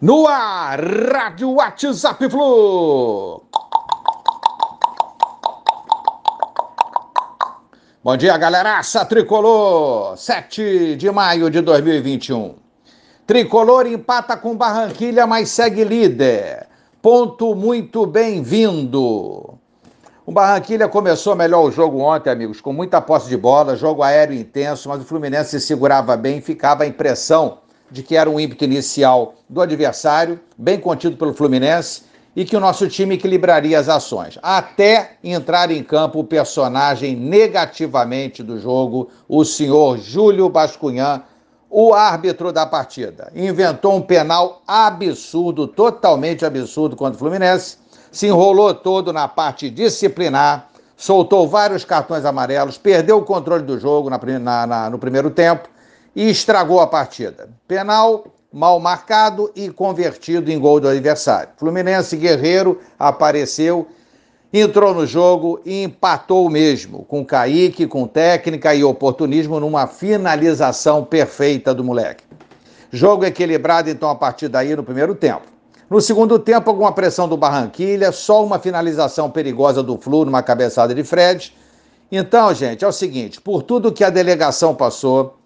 [0.00, 3.42] No ar, Rádio WhatsApp Flu.
[8.04, 10.16] Bom dia, galeraça tricolor.
[10.16, 12.54] 7 de maio de 2021.
[13.26, 16.68] Tricolor empata com Barranquilha, mas segue líder.
[17.02, 19.58] Ponto muito bem-vindo.
[20.24, 24.38] O Barranquilha começou melhor o jogo ontem, amigos, com muita posse de bola, jogo aéreo
[24.38, 27.58] intenso, mas o Fluminense se segurava bem, ficava a impressão
[27.90, 32.02] de que era um ímpeto inicial do adversário, bem contido pelo Fluminense,
[32.36, 34.38] e que o nosso time equilibraria as ações.
[34.42, 41.22] Até entrar em campo o personagem negativamente do jogo, o senhor Júlio Bascunhã,
[41.70, 43.32] o árbitro da partida.
[43.34, 47.76] Inventou um penal absurdo, totalmente absurdo contra o Fluminense,
[48.12, 54.08] se enrolou todo na parte disciplinar, soltou vários cartões amarelos, perdeu o controle do jogo
[54.08, 55.68] na, na, na, no primeiro tempo
[56.14, 57.48] e estragou a partida.
[57.66, 61.50] Penal mal marcado e convertido em gol do adversário.
[61.56, 63.86] Fluminense Guerreiro apareceu,
[64.52, 71.74] entrou no jogo e empatou mesmo, com Kaique, com técnica e oportunismo numa finalização perfeita
[71.74, 72.24] do moleque.
[72.90, 75.42] Jogo equilibrado então a partir daí no primeiro tempo.
[75.90, 80.94] No segundo tempo, alguma pressão do Barranquilha, só uma finalização perigosa do Flu numa cabeçada
[80.94, 81.54] de Fred.
[82.12, 85.37] Então, gente, é o seguinte: por tudo que a delegação passou,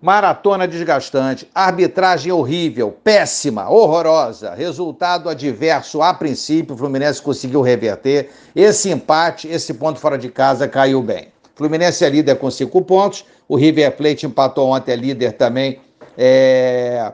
[0.00, 8.30] Maratona desgastante, arbitragem horrível, péssima, horrorosa, resultado adverso a princípio, o Fluminense conseguiu reverter.
[8.54, 11.32] Esse empate, esse ponto fora de casa caiu bem.
[11.56, 15.80] Fluminense é líder com cinco pontos, o River Plate empatou ontem, é líder também
[16.16, 17.12] é,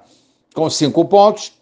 [0.55, 1.54] com cinco pontos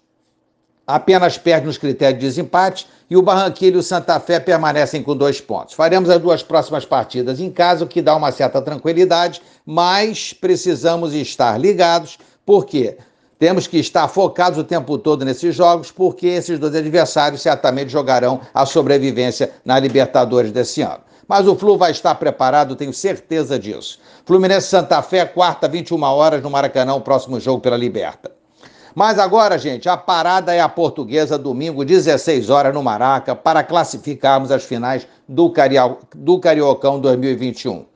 [0.86, 5.16] apenas perde nos critérios de desempate e o Barranquilla e o Santa Fé permanecem com
[5.16, 5.74] dois pontos.
[5.74, 11.12] Faremos as duas próximas partidas em casa, o que dá uma certa tranquilidade, mas precisamos
[11.12, 12.97] estar ligados, porque
[13.39, 18.41] temos que estar focados o tempo todo nesses jogos, porque esses dois adversários certamente jogarão
[18.55, 21.00] a sobrevivência na Libertadores desse ano.
[21.28, 23.98] Mas o Flu vai estar preparado, tenho certeza disso.
[24.24, 28.42] Fluminense Santa Fé, quarta, 21 horas no Maracanã, o próximo jogo pela Liberta.
[28.95, 34.51] Mas agora, gente, a parada é a portuguesa, domingo, 16 horas no Maraca, para classificarmos
[34.51, 35.98] as finais do, Cario...
[36.14, 37.86] do Cariocão 2021.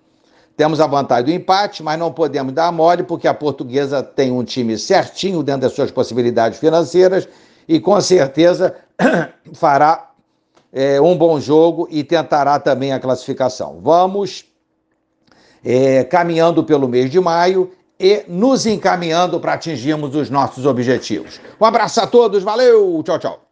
[0.57, 4.43] Temos a vantagem do empate, mas não podemos dar mole, porque a portuguesa tem um
[4.43, 7.29] time certinho dentro das suas possibilidades financeiras
[7.69, 8.75] e com certeza
[9.53, 10.13] fará
[10.73, 13.81] é, um bom jogo e tentará também a classificação.
[13.83, 14.47] Vamos
[15.63, 21.41] é, caminhando pelo mês de maio e nos encaminhando para atingirmos os nossos objetivos.
[21.61, 23.46] Um abraço a todos, valeu, tchau, tchau.